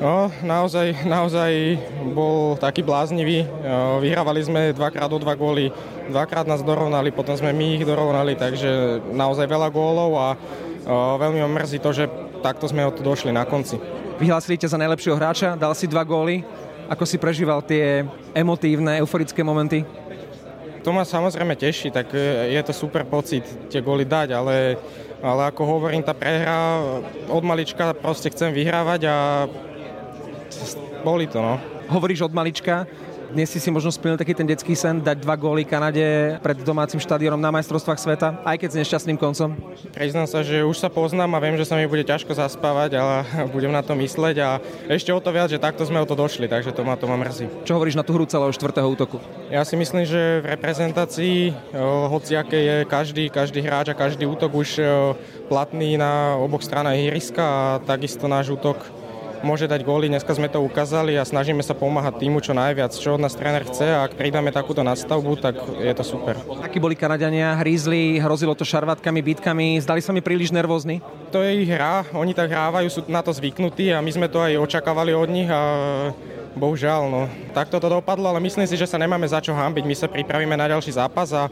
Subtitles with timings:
[0.00, 1.80] No, naozaj, naozaj
[2.12, 3.48] bol taký bláznivý.
[4.04, 5.72] Vyhrávali sme dvakrát o dva góly,
[6.08, 10.26] dvakrát nás dorovnali, potom sme my ich dorovnali, takže naozaj veľa gólov a
[11.20, 12.08] veľmi ma mrzí to, že
[12.44, 13.80] takto sme od došli na konci.
[14.20, 16.44] Vyhlásili ťa za najlepšieho hráča, dal si dva góly.
[16.92, 18.04] Ako si prežíval tie
[18.36, 19.84] emotívne, euforické momenty?
[20.80, 24.80] To ma samozrejme teší, tak e, je to super pocit tie góly dať, ale,
[25.20, 26.80] ale ako hovorím, tá prehra
[27.28, 29.16] od malička proste chcem vyhrávať a
[31.04, 31.56] boli to, no.
[31.90, 32.86] Hovoríš od malička,
[33.30, 36.98] dnes si si možno splnil taký ten detský sen dať dva góly Kanade pred domácim
[36.98, 39.54] štadiónom na majstrovstvách sveta, aj keď s nešťastným koncom?
[39.94, 43.22] Priznám sa, že už sa poznám a viem, že sa mi bude ťažko zaspávať, ale
[43.54, 44.58] budem na to mysleť a
[44.90, 47.14] ešte o to viac, že takto sme o to došli, takže to ma to ma
[47.22, 47.46] mrzí.
[47.62, 49.22] Čo hovoríš na tú hru celého štvrtého útoku?
[49.46, 51.54] Ja si myslím, že v reprezentácii,
[52.34, 54.82] aké je každý, každý hráč a každý útok už
[55.46, 58.99] platný na oboch stranách ihriska a takisto náš útok
[59.42, 60.08] môže dať góly.
[60.08, 63.64] Dneska sme to ukázali a snažíme sa pomáhať týmu čo najviac, čo od nás tréner
[63.66, 66.36] chce a ak pridáme takúto nadstavbu, tak je to super.
[66.60, 67.56] Akí boli Kanadiania?
[67.60, 71.00] Hrízli, hrozilo to šarvátkami, bitkami, zdali sa mi príliš nervózni?
[71.30, 74.42] To je ich hra, oni tak hrávajú, sú na to zvyknutí a my sme to
[74.42, 75.60] aj očakávali od nich a
[76.54, 77.22] bohužiaľ, no.
[77.54, 79.84] Takto to dopadlo, ale myslím si, že sa nemáme za čo hambiť.
[79.86, 81.50] My sa pripravíme na ďalší zápas a e,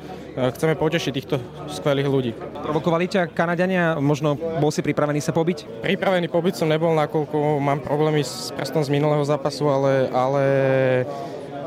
[0.55, 1.37] chceme potešiť týchto
[1.71, 2.31] skvelých ľudí.
[2.63, 3.99] Provokovali ťa Kanadiania?
[4.03, 5.87] Možno bol si pripravený sa pobiť?
[5.87, 10.43] Pripravený pobyt som nebol, nakoľko mám problémy s prstom z minulého zápasu, ale, ale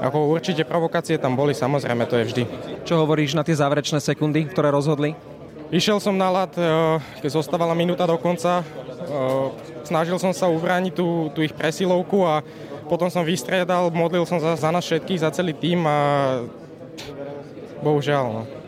[0.02, 2.44] ako určite provokácie tam boli, samozrejme, to je vždy.
[2.84, 5.14] Čo hovoríš na tie záverečné sekundy, ktoré rozhodli?
[5.72, 6.68] Išiel som na lat, e,
[7.24, 8.60] keď zostávala minúta do konca.
[8.60, 8.64] E,
[9.88, 12.44] snažil som sa ubrániť tú, tú ich presilovku a
[12.92, 16.00] potom som vystriedal, modlil som za, za nás všetkých, za celý tým a
[17.80, 18.26] bohužiaľ.
[18.36, 18.44] No.